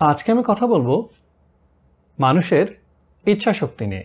আজকে 0.00 0.32
আমি 0.32 0.42
কথা 0.46 0.66
বলব 0.66 1.08
মানুষের 2.18 2.66
ইচ্ছা 3.26 3.52
শক্তি 3.52 3.86
নিয়ে। 3.86 4.04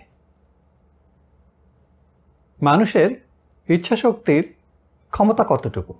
মানুষের 2.61 3.09
ইচ্ছা 3.69 3.95
শক্তির 3.95 4.53
ক্ষমতা 5.09 5.43
কতটুকু? 5.49 5.93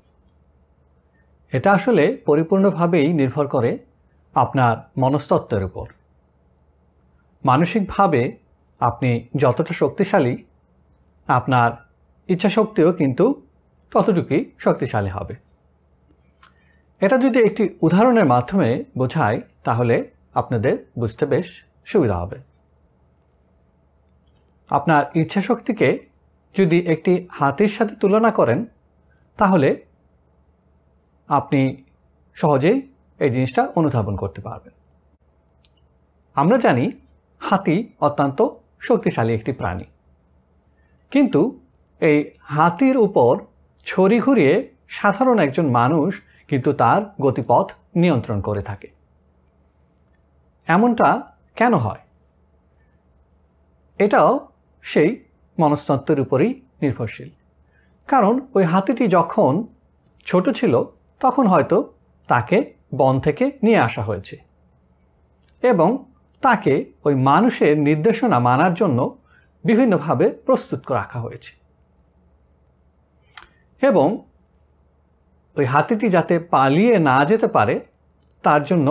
এটা 1.52 1.72
আসলে 1.72 2.18
পরিপূর্ণভাবেই 2.26 3.14
নির্ভর 3.14 3.48
করে 3.48 3.78
আপনার 4.34 4.78
মনস্তত্ত্বের 4.98 5.64
উপর। 5.64 5.88
মানসিকভাবে 7.46 8.38
আপনি 8.80 9.30
যতটা 9.36 9.74
শক্তিশালী, 9.74 10.44
আপনার 11.28 11.72
ইচ্ছা 12.28 12.50
শক্তিও 12.50 12.94
কিন্তু 12.94 13.42
ততটুকুই 13.92 14.52
শক্তিশালী 14.60 15.10
হবে। 15.10 15.53
এটা 17.06 17.18
যদি 17.18 17.40
একটি 17.40 17.64
উদাহরণের 17.82 18.26
মাধ্যমে 18.26 18.84
বোঝায়, 18.98 19.42
তাহলে 19.64 19.96
আপনাদের 20.34 20.92
বুঝতে 21.00 21.26
বেশ 21.26 21.48
সুবিধা 21.86 22.18
হবে। 22.18 22.38
আপনার 24.70 25.04
ইচ্ছা 25.16 25.42
শক্তিকে 25.42 25.90
যদি 26.56 26.78
একটি 26.80 27.28
হাতির 27.32 27.68
সাথে 27.68 27.96
তুলনা 27.96 28.32
করেন, 28.32 28.66
তাহলে 29.38 29.70
আপনি 31.28 31.84
সহজেই 32.36 32.78
এই 33.20 33.30
জিনিসটা 33.30 33.62
অনুধাবন 33.76 34.16
করতে 34.16 34.42
পারবেন। 34.42 34.74
আমরা 36.36 36.58
জানি 36.58 36.92
হাতি 37.40 37.94
অত্যন্ত 38.02 38.40
শক্তিশালী 38.80 39.34
একটি 39.34 39.52
প্রাণী। 39.52 39.84
কিন্তু 41.12 41.42
এই 42.02 42.18
হাতির 42.42 42.98
উপর 42.98 43.32
ছড়ি 43.86 44.20
ঘুরিয়ে 44.20 44.54
সাধারণ 44.90 45.40
একজন 45.40 45.70
মানুষ 45.70 46.22
কিন্তু 46.48 46.74
তার 46.74 47.02
গতিপথ 47.22 47.72
নিয়ন্ত্রণ 47.96 48.42
করে 48.42 48.62
থাকে। 48.62 48.92
এমনটা 50.68 51.32
কেন 51.56 51.74
হয়? 51.74 52.00
এটাও 54.00 54.52
সেই 54.82 55.24
মনস্তত্ত্বের 55.60 56.20
উপরেই 56.20 56.62
নির্ভরশীল। 56.82 57.30
কারণ 58.08 58.48
ওই 58.56 58.64
হাতিটি 58.64 59.08
যখন 59.08 59.68
ছোট 60.26 60.50
ছিল, 60.50 60.84
তখন 61.20 61.48
হয়তো 61.48 61.94
তাকে 62.28 62.74
বন 62.96 63.20
থেকে 63.20 63.52
নিয়ে 63.64 63.78
আসা 63.78 64.04
হয়েছে 64.04 64.38
এবং 65.62 66.12
তাকে 66.42 66.92
ওই 67.06 67.16
মানুষের 67.16 67.78
নির্দেশনা 67.78 68.40
মানার 68.40 68.74
জন্য 68.74 69.18
বিভিন্নভাবে 69.66 70.30
প্রস্তুত 70.30 70.92
রাখা 70.92 71.22
হয়েছে। 71.22 71.64
এবং 73.88 74.26
ওই 75.58 75.66
হাতিটি 75.66 76.08
যাতে 76.10 76.36
পালিয়ে 76.40 77.00
না 77.00 77.26
যেতে 77.26 77.48
পারে, 77.48 77.76
তার 78.44 78.64
জন্য 78.64 78.88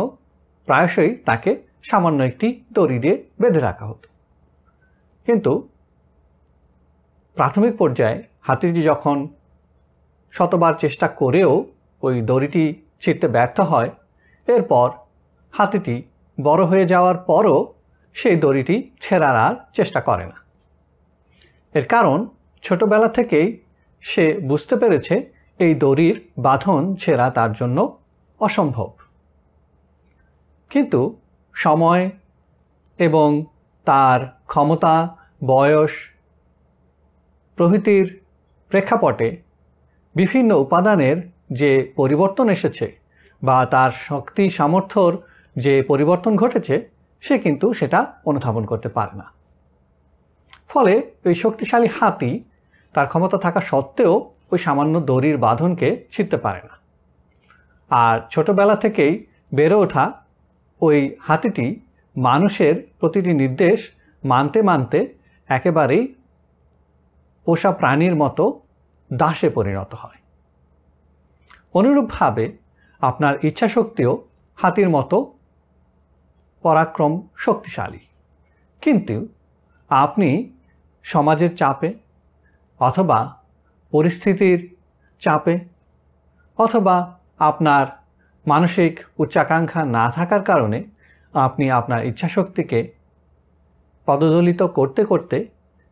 প্রায়শই 0.69 1.11
তাকে 1.29 1.51
সামান্য 1.83 2.23
একটি 2.23 2.49
দড়ি 2.73 2.99
দিয়ে 2.99 3.17
বেঁধে 3.41 3.61
রাখা 3.61 3.85
হতো। 3.87 4.07
কিন্তু 5.27 5.53
প্রাথমিক 7.37 7.77
পর্যায়ে 7.77 8.23
হাতিটি 8.41 8.83
যখন 8.83 9.17
শতবার 10.31 10.75
চেষ্টা 10.75 11.07
করেও 11.09 11.53
ওই 12.03 12.15
দড়িটি 12.21 12.65
ছিঁড়তে 13.01 13.27
ব্যর্থ 13.29 13.61
হয়, 13.61 13.91
এরপর 14.49 14.91
হাতিটি 15.55 15.97
বড় 16.41 16.63
হয়ে 16.65 16.87
যাওয়ার 16.87 17.17
পরও 17.17 17.75
সেই 18.17 18.37
দড়িটি 18.37 18.77
ছেঁড়ার 19.01 19.37
আর 19.37 19.55
চেষ্টা 19.73 20.01
করে 20.01 20.27
না। 20.27 20.39
এর 21.75 21.87
কারণ 21.87 22.19
ছোটবেলা 22.63 23.09
থেকেই 23.09 23.47
সে 24.01 24.25
বুঝতে 24.41 24.77
পেরেছে 24.77 25.15
এই 25.65 25.73
দড়ির 25.75 26.17
বাঁধন 26.39 26.83
ছেঁড়া 26.95 27.27
তার 27.31 27.51
জন্য 27.53 27.79
অসম্ভব। 28.41 28.91
কিন্তু 30.71 31.01
সময় 31.55 32.03
এবং 32.99 33.29
তার 33.87 34.21
ক্ষমতা, 34.47 34.97
বয়স, 35.47 35.93
প্রভৃতির 37.59 38.07
প্রেক্ষাপটে 38.71 39.29
বিভিন্ন 40.15 40.51
উপাদানের 40.57 41.17
যে 41.53 41.71
পরিবর্তন 41.97 42.47
এসেছে 42.49 42.87
বা 43.43 43.59
তার 43.67 43.91
শক্তি, 44.09 44.45
সামর্থ্যর 44.51 45.13
যে 45.57 45.75
পরিবর্তন 45.83 46.33
ঘটেছে, 46.37 46.75
সে 47.23 47.35
কিন্তু 47.39 47.67
সেটা 47.73 48.01
অনুধাবন 48.25 48.65
করতে 48.67 48.89
পারে 48.89 49.15
না। 49.17 49.27
ফলে 50.69 50.95
ওই 51.25 51.35
শক্তিশালী 51.35 51.89
হাতি 52.01 52.33
তার 52.95 53.07
ক্ষমতা 53.07 53.39
থাকা 53.39 53.61
সত্ত্বেও 53.61 54.15
ওই 54.53 54.59
সামান্য 54.59 55.01
দড়ির 55.01 55.37
বাঁধনকে 55.37 56.09
ছিঁড়তে 56.11 56.37
পারে 56.37 56.59
না। 56.59 56.75
আর 57.91 58.21
ছোটবেলা 58.31 58.77
থেকেই 58.77 59.27
বেড়ে 59.55 59.75
ওঠা 59.75 60.13
ওই 60.81 61.17
হাতিটি 61.21 61.81
মানুষের 62.17 62.75
প্রতিটি 63.01 63.33
নির্দেশ 63.33 63.91
মানতে 64.25 64.63
মানতে 64.63 65.15
একেবারেই 65.49 66.15
পোষা 67.45 67.73
প্রাণীর 67.73 68.17
মতো 68.17 68.61
দাসে 69.13 69.51
পরিণত 69.51 69.95
হয়। 69.95 70.21
অনুরূপভাবে 71.75 72.59
আপনার 73.01 73.45
ইচ্ছাশক্তিও 73.45 74.29
হাতির 74.55 74.89
মতো 74.89 75.39
পরাক্রম 76.63 77.29
শক্তিশালী। 77.37 77.99
কিন্তু 78.81 79.27
আপনি 79.91 80.59
সমাজের 81.03 81.57
চাপে 81.57 81.95
অথবা 82.81 83.42
পরিস্থিতির 83.93 84.77
চাপে 85.23 85.55
অথবা 86.59 86.97
আপনার 87.39 87.87
মানসিক 88.47 89.01
উচ্চাকাঙ্ক্ষা 89.19 89.85
না 89.85 90.05
থাকার 90.11 90.43
কারণে 90.43 90.79
আপনি 91.35 91.71
আপনার 91.71 92.05
ইচ্ছাশক্তিকে 92.07 92.93
পদদলিত 94.07 94.63
করতে 94.63 95.05
করতে 95.05 95.37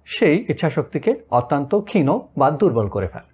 সেই 0.07 0.37
ইচ্ছাশক্তিকে 0.49 1.11
অত্যন্ত 1.31 1.75
ক্ষীণ 1.81 2.09
বা 2.39 2.51
দুর্বল 2.51 2.89
করে 2.89 3.09
ফেলে। 3.09 3.31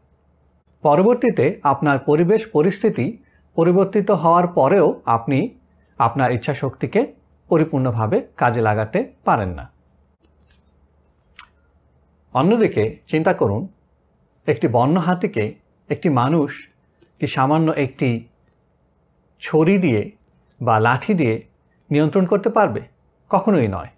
পরবর্তীতে 0.82 1.60
আপনার 1.62 1.98
পরিবেশ 1.98 2.42
পরিস্থিতি 2.46 3.06
পরিবর্তিত 3.56 4.10
হওয়ার 4.10 4.46
পরেও 4.48 5.02
আপনি 5.06 5.38
আপনার 5.98 6.32
ইচ্ছাশক্তিকে 6.32 7.00
পরিপূর্ণভাবে 7.50 8.16
কাজে 8.36 8.60
লাগাতে 8.60 8.98
পারেন 9.24 9.48
না। 9.48 9.64
অন্যদিকে 12.34 12.84
চিন্তা 13.06 13.32
করুন 13.32 13.68
একটি 14.46 14.68
বন্য 14.68 15.00
হাতিকে 15.00 15.54
একটি 15.88 16.08
মানুষ 16.08 16.68
কি 17.18 17.26
সামান্য 17.26 17.70
একটি 17.70 18.28
ছড়ি 19.40 19.78
দিয়ে 19.78 20.12
বা 20.62 20.80
লাঠি 20.80 21.14
দিয়ে 21.14 21.44
নিয়ন্ত্রণ 21.90 22.26
করতে 22.26 22.48
পারবে? 22.48 22.80
কখনোই 23.28 23.68
নয়। 23.68 23.88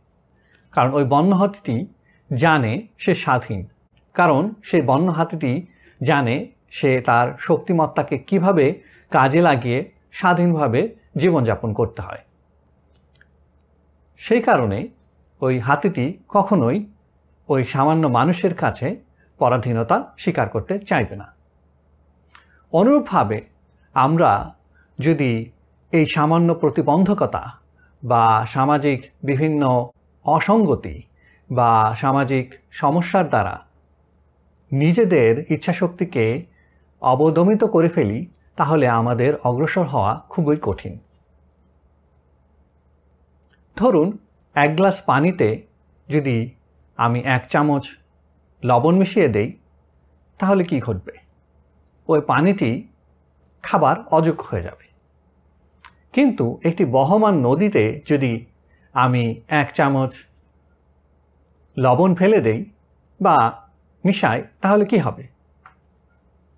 কারণ 0.73 0.93
ওই 0.93 1.05
বন্য 1.05 1.35
হাতিটি 1.35 1.87
জানে 2.35 2.87
সে 2.99 3.15
স্বাধীন। 3.15 3.67
কারণ 4.15 4.55
সেই 4.63 4.83
বন্য 4.83 5.11
হাতিটি 5.11 5.67
জানে 6.03 6.47
সে 6.71 7.01
তার 7.01 7.33
শক্তিমত্তাকে 7.39 8.19
কীভাবে 8.19 8.83
কাজে 9.11 9.41
লাগিয়ে 9.41 9.91
স্বাধীনভাবে 10.13 10.97
জীবনযাপন 11.17 11.73
করতে 11.73 12.03
হয়। 12.03 12.19
সেই 14.17 14.43
কারণে 14.43 14.89
ওই 15.41 15.59
হাতিটি 15.59 16.19
কখনোই 16.29 16.87
ওই 17.49 17.65
সামান্য 17.65 18.07
মানুষের 18.07 18.55
কাছে 18.55 19.08
পরাধীনতা 19.39 20.15
স্বীকার 20.19 20.49
করতে 20.49 20.79
চাইবে 20.79 21.17
না। 21.17 21.35
অনুরূপভাবে 22.73 23.39
আমরা 23.95 24.55
যদি 24.99 25.51
এই 25.93 26.07
সামান্য 26.07 26.55
প্রতিবন্ধকতা 26.55 27.43
বা 28.03 28.47
সামাজিক 28.49 29.11
বিভিন্ন 29.23 29.91
অসঙ্গতি 30.25 31.03
বা 31.51 31.95
সামাজিক 32.01 32.55
সমস্যার 32.71 33.29
দ্বারা 33.29 33.61
নিজেদের 34.73 35.53
ইচ্ছাশক্তিকে 35.53 36.47
অবদমিত 37.01 37.65
করে 37.65 37.89
ফেলি, 37.89 38.27
তাহলে 38.57 38.89
আমাদের 38.89 39.37
অগ্রসর 39.45 39.87
হওয়া 39.87 40.13
খুবই 40.29 40.57
কঠিন। 40.63 40.99
ধরুন, 43.77 44.19
এক 44.55 44.77
গ্লাস 44.77 45.03
পানিতে 45.03 45.49
যদি 46.09 46.51
আমি 46.97 47.21
এক 47.21 47.43
চামচ 47.51 47.85
লবণ 48.65 48.97
মিশিয়ে 48.97 49.29
দেই, 49.29 49.59
তাহলে 50.39 50.65
কি 50.65 50.81
ঘটবে? 50.81 51.13
ওই 52.09 52.21
পানিটি 52.21 52.89
খাবার 53.63 53.97
অযোগ্য 54.11 54.45
হয়ে 54.49 54.63
যাবে। 54.63 54.89
কিন্তু 56.13 56.61
একটি 56.65 56.85
বহমান 56.85 57.35
নদীতে 57.35 58.01
যদি 58.07 58.47
আমি 58.93 59.41
এক 59.49 59.75
চামচ 59.75 60.15
লবণ 61.79 62.15
ফেলে 62.15 62.41
দেই 62.41 62.65
বা 63.23 63.69
মিশাই, 64.05 64.43
তাহলে 64.61 64.85
কি 64.85 64.99
হবে? 64.99 65.29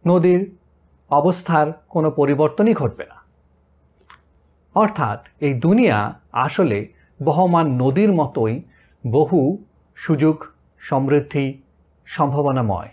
নদীর 0.06 0.56
অবস্থার 1.10 1.72
কোনো 1.88 2.10
পরিবর্তনই 2.10 2.74
ঘটবে 2.74 3.04
না। 3.04 3.20
অর্থাৎ 4.74 5.26
এই 5.40 5.54
দুনিয়া 5.54 6.20
আসলে 6.32 6.88
বহমান 7.22 7.66
নদীর 7.66 8.12
মতোই 8.12 8.62
বহু 9.10 9.64
সুযোগ 9.96 10.44
সমৃদ্ধি 10.78 11.62
সম্ভাবনাময়। 12.10 12.88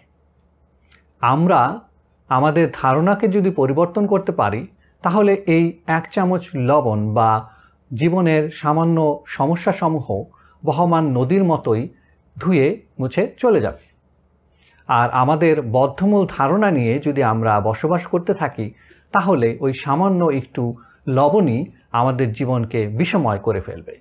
আমরা 1.22 1.80
আমাদের 2.28 2.72
ধারণাকে 2.82 3.28
যদি 3.28 3.50
পরিবর্তন 3.52 4.08
করতে 4.08 4.32
পারি, 4.32 4.68
তাহলে 5.02 5.34
এই 5.34 5.80
এক 5.88 6.14
চামচ 6.14 6.50
লবণ 6.56 7.14
বা 7.14 7.50
জীবনের 7.94 8.50
সামান্য 8.50 9.24
সমস্যাসমূহ 9.28 10.24
বহমান 10.66 11.06
নদীর 11.18 11.44
মতোই 11.44 11.90
ধুয়ে 12.38 12.82
মুছে 13.00 13.36
চলে 13.38 13.62
যাবে। 13.62 13.84
আর 14.88 15.10
আমাদের 15.10 15.62
বদ্ধমূল 15.62 16.28
ধারণা 16.38 16.72
নিয়ে 16.72 17.00
যদি 17.00 17.24
আমরা 17.24 17.60
বসবাস 17.60 18.08
করতে 18.08 18.34
থাকি, 18.34 18.74
তাহলে 19.12 19.58
ওই 19.60 19.74
সামান্য 19.74 20.26
একটু 20.26 20.74
লবণই 21.08 21.66
আমাদের 21.92 22.34
জীবনকে 22.34 22.88
বিষময় 22.88 23.40
করে 23.40 23.62
ফেলবে। 23.62 24.00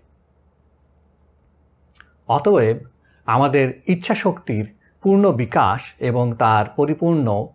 অতএব 2.29 2.77
আমাদের 3.27 3.81
ইচ্ছা 3.87 4.15
শক্তির 4.15 4.76
পূর্ণ 5.07 5.33
বিকাশ 5.33 5.95
এবং 5.99 6.35
তার 6.39 6.65
পরিপূর্ণ 6.77 7.47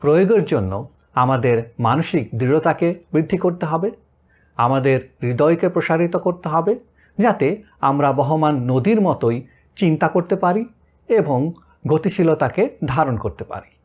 প্রয়োগের 0.00 0.44
জন্য 0.44 0.88
আমাদের 1.14 1.74
মানসিক 1.78 2.30
দৃঢ়তাকে 2.34 3.04
বৃদ্ধি 3.12 3.38
করতে 3.38 3.66
হবে, 3.66 3.90
আমাদের 4.56 5.16
হৃদয়কে 5.22 5.68
প্রসারিত 5.68 6.16
করতে 6.16 6.48
হবে, 6.48 6.78
যাতে 7.18 7.62
আমরা 7.80 8.12
বহমান 8.12 8.54
নদীর 8.58 9.00
মতোই 9.00 9.46
চিন্তা 9.76 10.08
করতে 10.08 10.36
পারি 10.36 10.64
এবং 11.08 11.52
গতিশীলতাকে 11.86 12.78
ধারণ 12.84 13.16
করতে 13.16 13.44
পারি। 13.44 13.75